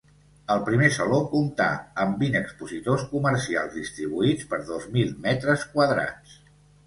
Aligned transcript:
El 0.53 0.61
primer 0.69 0.87
Saló 0.93 1.17
comptà 1.33 1.67
amb 2.05 2.23
vint 2.23 2.37
expositors 2.39 3.05
comercials 3.13 3.77
distribuïts 3.79 4.49
per 4.55 4.61
dos 4.73 4.89
mil 4.99 5.13
metres 5.27 5.67
quadrats. 5.77 6.41